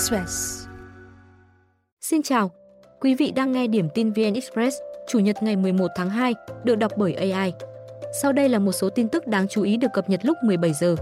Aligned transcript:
Express. 0.00 0.66
Xin 2.00 2.22
chào, 2.22 2.50
quý 3.00 3.14
vị 3.14 3.30
đang 3.30 3.52
nghe 3.52 3.66
điểm 3.66 3.88
tin 3.94 4.12
VN 4.12 4.34
Express, 4.34 4.76
Chủ 5.08 5.18
nhật 5.18 5.36
ngày 5.42 5.56
11 5.56 5.86
tháng 5.96 6.10
2, 6.10 6.34
được 6.64 6.74
đọc 6.74 6.92
bởi 6.96 7.14
AI. 7.14 7.52
Sau 8.22 8.32
đây 8.32 8.48
là 8.48 8.58
một 8.58 8.72
số 8.72 8.90
tin 8.90 9.08
tức 9.08 9.26
đáng 9.26 9.48
chú 9.48 9.62
ý 9.62 9.76
được 9.76 9.88
cập 9.94 10.10
nhật 10.10 10.20
lúc 10.24 10.36
17 10.44 10.72
giờ. 10.72 10.96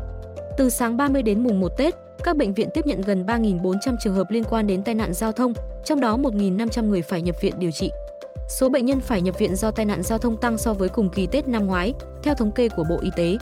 Từ 0.56 0.70
sáng 0.70 0.96
30 0.96 1.22
đến 1.22 1.42
mùng 1.42 1.60
1 1.60 1.68
Tết, 1.78 1.94
các 2.24 2.36
bệnh 2.36 2.54
viện 2.54 2.68
tiếp 2.74 2.86
nhận 2.86 3.00
gần 3.00 3.26
3.400 3.26 3.96
trường 4.00 4.14
hợp 4.14 4.30
liên 4.30 4.44
quan 4.44 4.66
đến 4.66 4.82
tai 4.82 4.94
nạn 4.94 5.14
giao 5.14 5.32
thông, 5.32 5.52
trong 5.84 6.00
đó 6.00 6.16
1.500 6.16 6.88
người 6.88 7.02
phải 7.02 7.22
nhập 7.22 7.36
viện 7.40 7.54
điều 7.58 7.70
trị. 7.70 7.90
Số 8.48 8.68
bệnh 8.68 8.86
nhân 8.86 9.00
phải 9.00 9.22
nhập 9.22 9.38
viện 9.38 9.56
do 9.56 9.70
tai 9.70 9.86
nạn 9.86 10.02
giao 10.02 10.18
thông 10.18 10.36
tăng 10.36 10.58
so 10.58 10.72
với 10.72 10.88
cùng 10.88 11.10
kỳ 11.10 11.26
Tết 11.26 11.48
năm 11.48 11.66
ngoái, 11.66 11.94
theo 12.22 12.34
thống 12.34 12.52
kê 12.52 12.68
của 12.68 12.84
Bộ 12.88 12.98
Y 13.02 13.10
tế. 13.16 13.36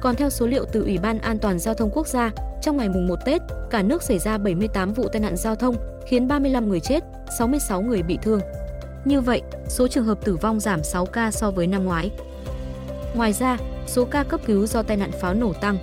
Còn 0.00 0.16
theo 0.16 0.30
số 0.30 0.46
liệu 0.46 0.64
từ 0.72 0.82
Ủy 0.82 0.98
ban 0.98 1.18
An 1.18 1.38
toàn 1.38 1.58
giao 1.58 1.74
thông 1.74 1.90
quốc 1.92 2.06
gia, 2.06 2.30
trong 2.62 2.76
ngày 2.76 2.88
mùng 2.88 3.06
1 3.06 3.24
Tết, 3.24 3.42
cả 3.70 3.82
nước 3.82 4.02
xảy 4.02 4.18
ra 4.18 4.38
78 4.38 4.92
vụ 4.92 5.08
tai 5.08 5.20
nạn 5.20 5.36
giao 5.36 5.54
thông, 5.54 5.76
khiến 6.06 6.28
35 6.28 6.68
người 6.68 6.80
chết, 6.80 7.04
66 7.38 7.82
người 7.82 8.02
bị 8.02 8.18
thương. 8.22 8.40
Như 9.04 9.20
vậy, 9.20 9.42
số 9.68 9.88
trường 9.88 10.04
hợp 10.04 10.24
tử 10.24 10.36
vong 10.36 10.60
giảm 10.60 10.82
6 10.82 11.06
ca 11.06 11.30
so 11.30 11.50
với 11.50 11.66
năm 11.66 11.84
ngoái. 11.84 12.10
Ngoài 13.14 13.32
ra, 13.32 13.58
số 13.86 14.04
ca 14.04 14.24
cấp 14.24 14.40
cứu 14.46 14.66
do 14.66 14.82
tai 14.82 14.96
nạn 14.96 15.10
pháo 15.20 15.34
nổ 15.34 15.52
tăng. 15.52 15.78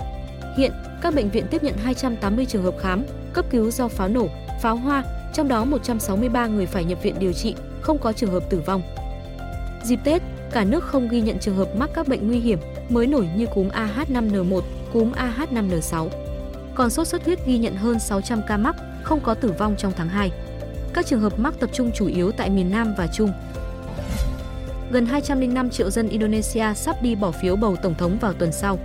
Hiện, 0.57 0.71
các 1.01 1.15
bệnh 1.15 1.29
viện 1.29 1.45
tiếp 1.51 1.63
nhận 1.63 1.77
280 1.77 2.45
trường 2.45 2.63
hợp 2.63 2.75
khám, 2.79 3.05
cấp 3.33 3.45
cứu 3.49 3.71
do 3.71 3.87
pháo 3.87 4.07
nổ, 4.07 4.27
pháo 4.61 4.75
hoa, 4.75 5.03
trong 5.33 5.47
đó 5.47 5.65
163 5.65 6.47
người 6.47 6.65
phải 6.65 6.83
nhập 6.83 6.99
viện 7.03 7.15
điều 7.19 7.33
trị, 7.33 7.55
không 7.81 7.97
có 7.97 8.13
trường 8.13 8.31
hợp 8.31 8.49
tử 8.49 8.61
vong. 8.65 8.81
Dịp 9.83 9.99
Tết, 10.03 10.21
cả 10.51 10.63
nước 10.63 10.83
không 10.83 11.07
ghi 11.07 11.21
nhận 11.21 11.39
trường 11.39 11.55
hợp 11.55 11.75
mắc 11.75 11.89
các 11.93 12.07
bệnh 12.07 12.27
nguy 12.27 12.39
hiểm 12.39 12.59
mới 12.89 13.07
nổi 13.07 13.29
như 13.35 13.45
cúm 13.45 13.69
AH5N1, 13.69 14.61
cúm 14.93 15.11
AH5N6. 15.11 16.09
Còn 16.75 16.89
sốt 16.89 17.07
xuất 17.07 17.25
huyết 17.25 17.39
ghi 17.45 17.57
nhận 17.57 17.75
hơn 17.75 17.99
600 17.99 18.41
ca 18.47 18.57
mắc, 18.57 18.75
không 19.03 19.19
có 19.19 19.33
tử 19.33 19.53
vong 19.57 19.75
trong 19.77 19.93
tháng 19.95 20.09
2. 20.09 20.31
Các 20.93 21.05
trường 21.05 21.21
hợp 21.21 21.39
mắc 21.39 21.53
tập 21.59 21.69
trung 21.73 21.91
chủ 21.95 22.07
yếu 22.07 22.31
tại 22.31 22.49
miền 22.49 22.71
Nam 22.71 22.93
và 22.97 23.07
Trung. 23.07 23.31
Gần 24.91 25.05
205 25.05 25.69
triệu 25.69 25.89
dân 25.89 26.09
Indonesia 26.09 26.73
sắp 26.75 26.95
đi 27.01 27.15
bỏ 27.15 27.31
phiếu 27.31 27.55
bầu 27.55 27.75
tổng 27.83 27.95
thống 27.95 28.17
vào 28.21 28.33
tuần 28.33 28.51
sau. 28.51 28.79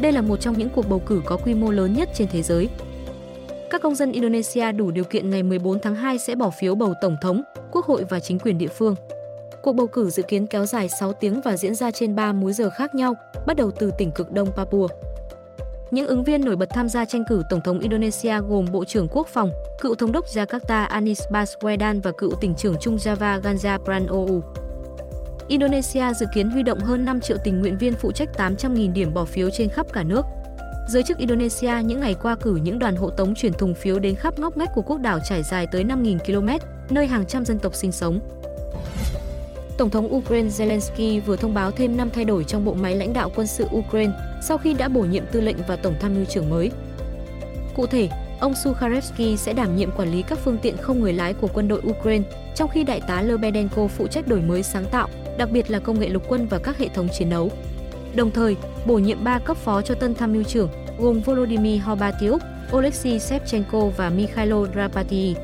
Đây 0.00 0.12
là 0.12 0.20
một 0.20 0.36
trong 0.40 0.58
những 0.58 0.68
cuộc 0.68 0.88
bầu 0.88 0.98
cử 0.98 1.22
có 1.24 1.36
quy 1.36 1.54
mô 1.54 1.70
lớn 1.70 1.94
nhất 1.94 2.08
trên 2.14 2.28
thế 2.32 2.42
giới. 2.42 2.68
Các 3.70 3.82
công 3.82 3.94
dân 3.94 4.12
Indonesia 4.12 4.72
đủ 4.72 4.90
điều 4.90 5.04
kiện 5.04 5.30
ngày 5.30 5.42
14 5.42 5.80
tháng 5.80 5.94
2 5.94 6.18
sẽ 6.18 6.34
bỏ 6.34 6.50
phiếu 6.50 6.74
bầu 6.74 6.94
tổng 7.00 7.16
thống, 7.22 7.42
quốc 7.70 7.86
hội 7.86 8.04
và 8.10 8.20
chính 8.20 8.38
quyền 8.38 8.58
địa 8.58 8.68
phương. 8.68 8.94
Cuộc 9.62 9.72
bầu 9.72 9.86
cử 9.86 10.10
dự 10.10 10.22
kiến 10.22 10.46
kéo 10.46 10.66
dài 10.66 10.88
6 10.88 11.12
tiếng 11.12 11.40
và 11.40 11.56
diễn 11.56 11.74
ra 11.74 11.90
trên 11.90 12.14
3 12.14 12.32
múi 12.32 12.52
giờ 12.52 12.70
khác 12.70 12.94
nhau, 12.94 13.14
bắt 13.46 13.56
đầu 13.56 13.70
từ 13.70 13.90
tỉnh 13.98 14.10
cực 14.10 14.32
đông 14.32 14.52
Papua. 14.52 14.88
Những 15.90 16.06
ứng 16.06 16.24
viên 16.24 16.44
nổi 16.44 16.56
bật 16.56 16.68
tham 16.70 16.88
gia 16.88 17.04
tranh 17.04 17.24
cử 17.28 17.42
Tổng 17.50 17.60
thống 17.64 17.80
Indonesia 17.80 18.40
gồm 18.48 18.66
Bộ 18.72 18.84
trưởng 18.84 19.08
Quốc 19.10 19.28
phòng, 19.28 19.50
cựu 19.80 19.94
thống 19.94 20.12
đốc 20.12 20.26
Jakarta 20.26 20.86
Anies 20.86 21.22
Baswedan 21.30 22.00
và 22.02 22.12
cựu 22.18 22.30
tỉnh 22.40 22.54
trưởng 22.54 22.76
Trung 22.80 22.96
Java 22.96 23.40
Ganja 23.40 23.78
Pranowo. 23.84 24.40
Indonesia 25.48 26.14
dự 26.14 26.26
kiến 26.34 26.50
huy 26.50 26.62
động 26.62 26.78
hơn 26.78 27.04
5 27.04 27.20
triệu 27.20 27.36
tình 27.44 27.60
nguyện 27.60 27.78
viên 27.78 27.94
phụ 27.94 28.12
trách 28.12 28.28
800.000 28.36 28.92
điểm 28.92 29.14
bỏ 29.14 29.24
phiếu 29.24 29.50
trên 29.50 29.68
khắp 29.68 29.86
cả 29.92 30.02
nước. 30.02 30.22
Giới 30.88 31.02
chức 31.02 31.18
Indonesia 31.18 31.72
những 31.84 32.00
ngày 32.00 32.14
qua 32.22 32.36
cử 32.36 32.58
những 32.62 32.78
đoàn 32.78 32.96
hộ 32.96 33.10
tống 33.10 33.34
chuyển 33.34 33.52
thùng 33.52 33.74
phiếu 33.74 33.98
đến 33.98 34.14
khắp 34.14 34.38
ngóc 34.38 34.56
ngách 34.56 34.70
của 34.74 34.82
quốc 34.82 35.00
đảo 35.00 35.18
trải 35.24 35.42
dài 35.42 35.66
tới 35.72 35.84
5.000 35.84 36.18
km, 36.18 36.66
nơi 36.90 37.06
hàng 37.06 37.26
trăm 37.26 37.44
dân 37.44 37.58
tộc 37.58 37.74
sinh 37.74 37.92
sống. 37.92 38.20
Tổng 39.80 39.90
thống 39.90 40.14
Ukraine 40.14 40.48
Zelensky 40.48 41.20
vừa 41.20 41.36
thông 41.36 41.54
báo 41.54 41.70
thêm 41.70 41.96
5 41.96 42.10
thay 42.10 42.24
đổi 42.24 42.44
trong 42.44 42.64
bộ 42.64 42.74
máy 42.74 42.96
lãnh 42.96 43.12
đạo 43.12 43.30
quân 43.36 43.46
sự 43.46 43.66
Ukraine 43.76 44.12
sau 44.42 44.58
khi 44.58 44.74
đã 44.74 44.88
bổ 44.88 45.00
nhiệm 45.00 45.24
tư 45.32 45.40
lệnh 45.40 45.56
và 45.68 45.76
tổng 45.76 45.94
tham 46.00 46.14
mưu 46.14 46.24
trưởng 46.24 46.50
mới. 46.50 46.70
Cụ 47.74 47.86
thể, 47.86 48.08
ông 48.40 48.54
Sukharevsky 48.54 49.36
sẽ 49.36 49.52
đảm 49.52 49.76
nhiệm 49.76 49.90
quản 49.90 50.12
lý 50.12 50.22
các 50.22 50.38
phương 50.44 50.58
tiện 50.62 50.76
không 50.76 51.00
người 51.00 51.12
lái 51.12 51.34
của 51.34 51.48
quân 51.54 51.68
đội 51.68 51.82
Ukraine, 51.90 52.24
trong 52.54 52.68
khi 52.68 52.84
đại 52.84 53.00
tá 53.08 53.22
Lebedenko 53.22 53.86
phụ 53.86 54.06
trách 54.06 54.28
đổi 54.28 54.40
mới 54.40 54.62
sáng 54.62 54.84
tạo, 54.90 55.08
đặc 55.38 55.50
biệt 55.50 55.70
là 55.70 55.78
công 55.78 56.00
nghệ 56.00 56.08
lục 56.08 56.22
quân 56.28 56.46
và 56.46 56.58
các 56.58 56.78
hệ 56.78 56.88
thống 56.88 57.08
chiến 57.18 57.30
đấu. 57.30 57.50
Đồng 58.14 58.30
thời, 58.30 58.56
bổ 58.86 58.98
nhiệm 58.98 59.24
3 59.24 59.38
cấp 59.38 59.56
phó 59.56 59.82
cho 59.82 59.94
tân 59.94 60.14
tham 60.14 60.32
mưu 60.32 60.42
trưởng 60.42 60.68
gồm 60.98 61.20
Volodymyr 61.20 61.82
Horbatyuk, 61.82 62.42
Oleksiy 62.76 63.18
Shevchenko 63.18 63.80
và 63.96 64.10
Mikhailo 64.10 64.66
Drapati. 64.74 65.34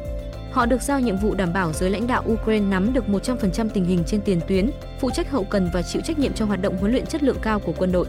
Họ 0.56 0.66
được 0.66 0.82
giao 0.82 1.00
nhiệm 1.00 1.16
vụ 1.16 1.34
đảm 1.34 1.52
bảo 1.52 1.72
giới 1.72 1.90
lãnh 1.90 2.06
đạo 2.06 2.24
Ukraine 2.32 2.66
nắm 2.66 2.92
được 2.92 3.04
100% 3.08 3.68
tình 3.68 3.84
hình 3.84 4.02
trên 4.06 4.20
tiền 4.20 4.40
tuyến, 4.48 4.70
phụ 5.00 5.10
trách 5.10 5.30
hậu 5.30 5.44
cần 5.44 5.70
và 5.72 5.82
chịu 5.82 6.02
trách 6.04 6.18
nhiệm 6.18 6.32
cho 6.32 6.44
hoạt 6.44 6.62
động 6.62 6.76
huấn 6.76 6.92
luyện 6.92 7.06
chất 7.06 7.22
lượng 7.22 7.36
cao 7.42 7.60
của 7.60 7.72
quân 7.78 7.92
đội. 7.92 8.06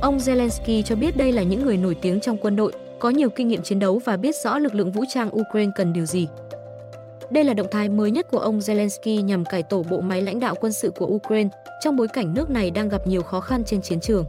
Ông 0.00 0.18
Zelensky 0.18 0.82
cho 0.82 0.96
biết 0.96 1.16
đây 1.16 1.32
là 1.32 1.42
những 1.42 1.64
người 1.64 1.76
nổi 1.76 1.96
tiếng 2.02 2.20
trong 2.20 2.36
quân 2.36 2.56
đội, 2.56 2.72
có 2.98 3.10
nhiều 3.10 3.30
kinh 3.30 3.48
nghiệm 3.48 3.62
chiến 3.62 3.78
đấu 3.78 4.00
và 4.04 4.16
biết 4.16 4.36
rõ 4.44 4.58
lực 4.58 4.74
lượng 4.74 4.92
vũ 4.92 5.04
trang 5.08 5.30
Ukraine 5.40 5.72
cần 5.76 5.92
điều 5.92 6.06
gì. 6.06 6.28
Đây 7.30 7.44
là 7.44 7.54
động 7.54 7.68
thái 7.70 7.88
mới 7.88 8.10
nhất 8.10 8.26
của 8.30 8.38
ông 8.38 8.58
Zelensky 8.58 9.24
nhằm 9.24 9.44
cải 9.44 9.62
tổ 9.62 9.82
bộ 9.82 10.00
máy 10.00 10.22
lãnh 10.22 10.40
đạo 10.40 10.54
quân 10.60 10.72
sự 10.72 10.90
của 10.90 11.06
Ukraine 11.06 11.50
trong 11.80 11.96
bối 11.96 12.08
cảnh 12.08 12.34
nước 12.34 12.50
này 12.50 12.70
đang 12.70 12.88
gặp 12.88 13.06
nhiều 13.06 13.22
khó 13.22 13.40
khăn 13.40 13.64
trên 13.64 13.82
chiến 13.82 14.00
trường. 14.00 14.24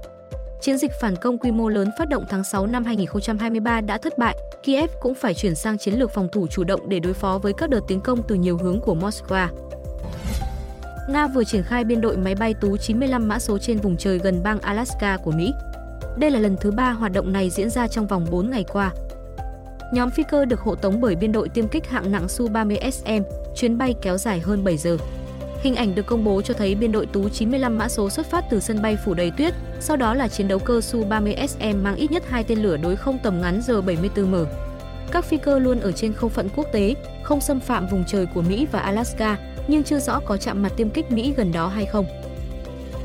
Chiến 0.61 0.77
dịch 0.77 0.91
phản 1.01 1.15
công 1.15 1.37
quy 1.37 1.51
mô 1.51 1.69
lớn 1.69 1.89
phát 1.97 2.09
động 2.09 2.25
tháng 2.29 2.43
6 2.43 2.67
năm 2.67 2.83
2023 2.83 3.81
đã 3.81 3.97
thất 3.97 4.17
bại, 4.17 4.37
Kiev 4.63 4.91
cũng 4.99 5.15
phải 5.15 5.33
chuyển 5.33 5.55
sang 5.55 5.77
chiến 5.77 5.93
lược 5.93 6.11
phòng 6.11 6.29
thủ 6.31 6.47
chủ 6.47 6.63
động 6.63 6.89
để 6.89 6.99
đối 6.99 7.13
phó 7.13 7.37
với 7.37 7.53
các 7.53 7.69
đợt 7.69 7.79
tiến 7.87 8.01
công 8.01 8.23
từ 8.27 8.35
nhiều 8.35 8.57
hướng 8.57 8.79
của 8.79 8.95
Moscow. 8.95 9.47
Nga 11.09 11.27
vừa 11.27 11.43
triển 11.43 11.63
khai 11.63 11.83
biên 11.83 12.01
đội 12.01 12.17
máy 12.17 12.35
bay 12.35 12.53
Tú 12.53 12.77
95 12.77 13.27
mã 13.27 13.39
số 13.39 13.57
trên 13.57 13.77
vùng 13.77 13.97
trời 13.97 14.19
gần 14.19 14.43
bang 14.43 14.59
Alaska 14.59 15.17
của 15.17 15.31
Mỹ. 15.31 15.53
Đây 16.17 16.31
là 16.31 16.39
lần 16.39 16.57
thứ 16.61 16.71
ba 16.71 16.91
hoạt 16.91 17.11
động 17.11 17.33
này 17.33 17.49
diễn 17.49 17.69
ra 17.69 17.87
trong 17.87 18.07
vòng 18.07 18.25
4 18.31 18.49
ngày 18.49 18.65
qua. 18.73 18.91
Nhóm 19.93 20.09
phi 20.09 20.23
cơ 20.31 20.45
được 20.45 20.59
hộ 20.59 20.75
tống 20.75 21.01
bởi 21.01 21.15
biên 21.15 21.31
đội 21.31 21.49
tiêm 21.49 21.67
kích 21.67 21.87
hạng 21.87 22.11
nặng 22.11 22.27
Su-30SM, 22.27 23.23
chuyến 23.55 23.77
bay 23.77 23.95
kéo 24.01 24.17
dài 24.17 24.39
hơn 24.39 24.63
7 24.63 24.77
giờ. 24.77 24.97
Hình 25.61 25.75
ảnh 25.75 25.95
được 25.95 26.05
công 26.05 26.23
bố 26.23 26.41
cho 26.41 26.53
thấy 26.53 26.75
biên 26.75 26.91
đội 26.91 27.05
Tú 27.05 27.29
95 27.29 27.77
mã 27.77 27.89
số 27.89 28.09
xuất 28.09 28.25
phát 28.25 28.45
từ 28.49 28.59
sân 28.59 28.81
bay 28.81 28.97
phủ 29.05 29.13
đầy 29.13 29.31
tuyết, 29.31 29.53
sau 29.79 29.97
đó 29.97 30.13
là 30.13 30.27
chiến 30.27 30.47
đấu 30.47 30.59
cơ 30.59 30.79
Su-30SM 30.79 31.81
mang 31.81 31.95
ít 31.95 32.11
nhất 32.11 32.23
hai 32.29 32.43
tên 32.43 32.59
lửa 32.59 32.77
đối 32.77 32.95
không 32.95 33.17
tầm 33.23 33.41
ngắn 33.41 33.59
R-74M. 33.59 34.45
Các 35.11 35.25
phi 35.25 35.37
cơ 35.37 35.59
luôn 35.59 35.79
ở 35.79 35.91
trên 35.91 36.13
không 36.13 36.29
phận 36.29 36.49
quốc 36.55 36.67
tế, 36.73 36.93
không 37.23 37.41
xâm 37.41 37.59
phạm 37.59 37.87
vùng 37.87 38.03
trời 38.07 38.25
của 38.25 38.41
Mỹ 38.41 38.67
và 38.71 38.79
Alaska, 38.79 39.37
nhưng 39.67 39.83
chưa 39.83 39.99
rõ 39.99 40.19
có 40.19 40.37
chạm 40.37 40.61
mặt 40.61 40.71
tiêm 40.77 40.89
kích 40.89 41.11
Mỹ 41.11 41.33
gần 41.37 41.51
đó 41.51 41.67
hay 41.67 41.85
không. 41.85 42.05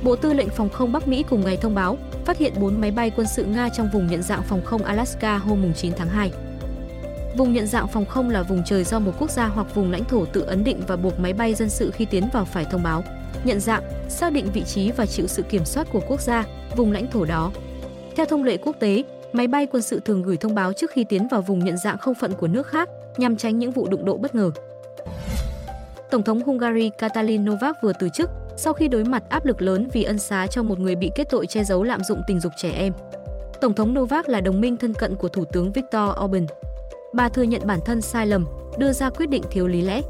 Bộ 0.03 0.17
Tư 0.17 0.33
lệnh 0.33 0.49
Phòng 0.49 0.69
không 0.69 0.93
Bắc 0.93 1.09
Mỹ 1.09 1.25
cùng 1.31 1.45
ngày 1.45 1.57
thông 1.57 1.75
báo 1.75 1.99
phát 2.25 2.39
hiện 2.39 2.53
4 2.61 2.81
máy 2.81 2.91
bay 2.91 3.11
quân 3.17 3.27
sự 3.27 3.45
Nga 3.45 3.69
trong 3.69 3.91
vùng 3.93 4.07
nhận 4.07 4.23
dạng 4.23 4.43
phòng 4.43 4.63
không 4.65 4.83
Alaska 4.83 5.37
hôm 5.37 5.75
9 5.75 5.93
tháng 5.97 6.09
2. 6.09 6.33
Vùng 7.37 7.53
nhận 7.53 7.67
dạng 7.67 7.89
phòng 7.89 8.07
không 8.07 8.31
là 8.31 8.43
vùng 8.43 8.65
trời 8.65 8.85
do 8.85 8.99
một 8.99 9.13
quốc 9.19 9.31
gia 9.31 9.47
hoặc 9.47 9.75
vùng 9.75 9.93
lãnh 9.93 10.05
thổ 10.05 10.25
tự 10.25 10.41
ấn 10.41 10.65
định 10.65 10.81
và 10.87 10.97
buộc 10.97 11.21
máy 11.21 11.33
bay 11.33 11.55
dân 11.55 11.69
sự 11.69 11.91
khi 11.91 12.05
tiến 12.05 12.29
vào 12.33 12.45
phải 12.45 12.65
thông 12.65 12.83
báo, 12.83 13.05
nhận 13.45 13.61
dạng, 13.61 13.83
xác 14.09 14.33
định 14.33 14.47
vị 14.53 14.63
trí 14.63 14.91
và 14.91 15.07
chịu 15.07 15.27
sự 15.27 15.43
kiểm 15.43 15.65
soát 15.65 15.87
của 15.93 16.01
quốc 16.09 16.21
gia, 16.21 16.45
vùng 16.77 16.93
lãnh 16.93 17.11
thổ 17.11 17.25
đó. 17.25 17.53
Theo 18.17 18.27
thông 18.27 18.45
lệ 18.45 18.57
quốc 18.57 18.77
tế, 18.79 19.03
máy 19.33 19.47
bay 19.49 19.67
quân 19.67 19.83
sự 19.83 20.01
thường 20.01 20.23
gửi 20.23 20.37
thông 20.37 20.55
báo 20.55 20.73
trước 20.73 20.91
khi 20.91 21.05
tiến 21.05 21.29
vào 21.29 21.43
vùng 21.43 21.59
nhận 21.59 21.77
dạng 21.77 21.99
không 21.99 22.15
phận 22.15 22.33
của 22.33 22.49
nước 22.49 22.67
khác 22.67 22.89
nhằm 23.17 23.37
tránh 23.37 23.59
những 23.59 23.73
vụ 23.73 23.89
đụng 23.89 24.05
độ 24.05 24.17
bất 24.17 24.35
ngờ. 24.35 24.51
Tổng 26.11 26.23
thống 26.23 26.43
Hungary 26.43 26.91
Katalin 26.99 27.45
Novak 27.45 27.83
vừa 27.83 27.93
từ 27.99 28.09
chức 28.09 28.31
sau 28.57 28.73
khi 28.73 28.89
đối 28.89 29.05
mặt 29.05 29.23
áp 29.29 29.45
lực 29.45 29.63
lớn 29.63 29.89
vì 29.93 30.03
ân 30.03 30.19
xá 30.19 30.47
cho 30.47 30.63
một 30.63 30.79
người 30.79 30.97
bị 30.97 31.11
kết 31.15 31.29
tội 31.31 31.47
che 31.47 31.65
giấu 31.65 31.83
lạm 31.83 32.05
dụng 32.05 32.21
tình 32.27 32.41
dục 32.41 32.53
trẻ 32.57 32.71
em. 32.71 32.93
Tổng 33.61 33.75
thống 33.75 33.95
Novak 33.95 34.29
là 34.29 34.41
đồng 34.41 34.61
minh 34.61 34.77
thân 34.77 34.95
cận 34.95 35.17
của 35.17 35.29
Thủ 35.29 35.45
tướng 35.45 35.73
Viktor 35.73 36.11
Orbán. 36.25 36.47
Bà 37.13 37.29
thừa 37.29 37.43
nhận 37.43 37.67
bản 37.67 37.81
thân 37.85 38.01
sai 38.01 38.27
lầm, 38.27 38.47
đưa 38.79 38.93
ra 38.93 39.11
quyết 39.11 39.29
định 39.31 39.43
thiếu 39.51 39.67
lý 39.67 39.83
lẽ. 39.83 40.01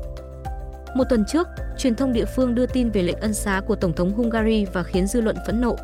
Một 0.96 1.04
tuần 1.10 1.24
trước, 1.28 1.48
truyền 1.78 1.94
thông 1.94 2.12
địa 2.12 2.24
phương 2.24 2.54
đưa 2.54 2.66
tin 2.66 2.90
về 2.90 3.02
lệnh 3.02 3.16
ân 3.16 3.34
xá 3.34 3.60
của 3.66 3.76
Tổng 3.76 3.92
thống 3.92 4.12
Hungary 4.12 4.64
và 4.64 4.82
khiến 4.82 5.06
dư 5.06 5.20
luận 5.20 5.36
phẫn 5.46 5.60
nộ. 5.60 5.76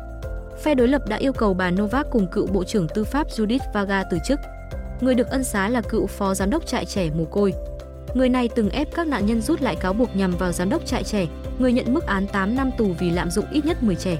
Phe 0.63 0.75
đối 0.75 0.87
lập 0.87 1.01
đã 1.07 1.17
yêu 1.17 1.33
cầu 1.33 1.53
bà 1.53 1.71
Novak 1.71 2.07
cùng 2.11 2.27
cựu 2.31 2.47
Bộ 2.47 2.63
trưởng 2.63 2.87
Tư 2.87 3.03
pháp 3.03 3.27
Judith 3.27 3.73
Vaga 3.73 4.03
từ 4.11 4.17
chức. 4.25 4.39
Người 5.01 5.15
được 5.15 5.27
ân 5.27 5.43
xá 5.43 5.69
là 5.69 5.81
cựu 5.81 6.07
phó 6.07 6.33
giám 6.33 6.49
đốc 6.49 6.67
trại 6.67 6.85
trẻ 6.85 7.09
mồ 7.17 7.25
côi. 7.25 7.53
Người 8.13 8.29
này 8.29 8.49
từng 8.55 8.69
ép 8.69 8.87
các 8.95 9.07
nạn 9.07 9.25
nhân 9.25 9.41
rút 9.41 9.61
lại 9.61 9.75
cáo 9.75 9.93
buộc 9.93 10.15
nhằm 10.15 10.31
vào 10.31 10.51
giám 10.51 10.69
đốc 10.69 10.85
trại 10.85 11.03
trẻ, 11.03 11.27
người 11.59 11.73
nhận 11.73 11.93
mức 11.93 12.05
án 12.05 12.27
8 12.27 12.55
năm 12.55 12.71
tù 12.77 12.93
vì 12.99 13.09
lạm 13.09 13.31
dụng 13.31 13.45
ít 13.51 13.65
nhất 13.65 13.83
10 13.83 13.95
trẻ. 13.95 14.17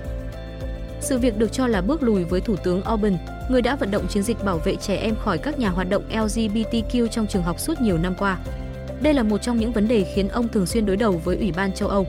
Sự 1.02 1.18
việc 1.18 1.38
được 1.38 1.52
cho 1.52 1.68
là 1.68 1.82
bước 1.82 2.04
lùi 2.04 2.24
với 2.24 2.42
Thủ 2.42 2.56
tướng 2.56 2.82
Orbán, 2.94 3.18
người 3.50 3.62
đã 3.62 3.76
vận 3.76 3.92
động 3.92 4.08
chiến 4.08 4.24
dịch 4.24 4.44
bảo 4.44 4.58
vệ 4.58 4.76
trẻ 4.76 4.96
em 4.96 5.16
khỏi 5.16 5.38
các 5.38 5.60
nhà 5.60 5.70
hoạt 5.70 5.90
động 5.90 6.04
LGBTQ 6.12 7.08
trong 7.08 7.28
trường 7.28 7.44
học 7.44 7.60
suốt 7.60 7.82
nhiều 7.82 7.98
năm 7.98 8.16
qua. 8.20 8.38
Đây 9.02 9.14
là 9.14 9.24
một 9.24 9.38
trong 9.38 9.58
những 9.58 9.72
vấn 9.72 9.88
đề 9.88 10.06
khiến 10.16 10.28
ông 10.28 10.48
thường 10.48 10.66
xuyên 10.66 10.86
đối 10.86 10.98
đầu 10.98 11.22
với 11.24 11.38
Ủy 11.38 11.52
ban 11.52 11.74
châu 11.74 11.90
Âu. 11.90 12.08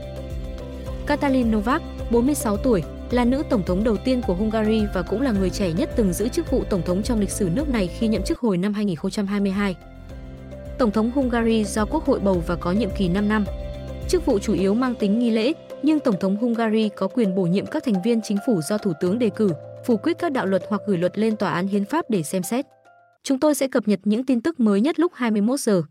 Katalin 1.05 1.51
Novak, 1.51 1.81
46 2.11 2.57
tuổi, 2.57 2.83
là 3.11 3.25
nữ 3.25 3.43
tổng 3.49 3.63
thống 3.63 3.83
đầu 3.83 3.97
tiên 3.97 4.21
của 4.27 4.33
Hungary 4.33 4.81
và 4.93 5.01
cũng 5.01 5.21
là 5.21 5.31
người 5.31 5.49
trẻ 5.49 5.71
nhất 5.73 5.89
từng 5.95 6.13
giữ 6.13 6.29
chức 6.29 6.51
vụ 6.51 6.63
tổng 6.69 6.81
thống 6.85 7.03
trong 7.03 7.19
lịch 7.19 7.29
sử 7.29 7.49
nước 7.53 7.69
này 7.69 7.87
khi 7.87 8.07
nhậm 8.07 8.23
chức 8.23 8.39
hồi 8.39 8.57
năm 8.57 8.73
2022. 8.73 9.75
Tổng 10.77 10.91
thống 10.91 11.11
Hungary 11.11 11.63
do 11.63 11.85
Quốc 11.85 12.05
hội 12.05 12.19
bầu 12.19 12.43
và 12.47 12.55
có 12.55 12.71
nhiệm 12.71 12.89
kỳ 12.97 13.07
5 13.07 13.29
năm. 13.29 13.45
Chức 14.07 14.25
vụ 14.25 14.39
chủ 14.39 14.53
yếu 14.53 14.73
mang 14.73 14.95
tính 14.95 15.19
nghi 15.19 15.29
lễ, 15.29 15.53
nhưng 15.83 15.99
Tổng 15.99 16.19
thống 16.19 16.37
Hungary 16.37 16.89
có 16.89 17.07
quyền 17.07 17.35
bổ 17.35 17.43
nhiệm 17.43 17.65
các 17.65 17.83
thành 17.85 18.01
viên 18.01 18.21
chính 18.21 18.37
phủ 18.47 18.61
do 18.61 18.77
Thủ 18.77 18.93
tướng 19.01 19.19
đề 19.19 19.29
cử, 19.29 19.49
phủ 19.85 19.97
quyết 19.97 20.17
các 20.19 20.31
đạo 20.31 20.45
luật 20.45 20.63
hoặc 20.69 20.81
gửi 20.87 20.97
luật 20.97 21.17
lên 21.17 21.35
tòa 21.35 21.53
án 21.53 21.67
hiến 21.67 21.85
pháp 21.85 22.09
để 22.09 22.23
xem 22.23 22.43
xét. 22.43 22.65
Chúng 23.23 23.39
tôi 23.39 23.55
sẽ 23.55 23.67
cập 23.67 23.87
nhật 23.87 23.99
những 24.03 24.25
tin 24.25 24.41
tức 24.41 24.59
mới 24.59 24.81
nhất 24.81 24.99
lúc 24.99 25.11
21 25.15 25.59
giờ. 25.59 25.81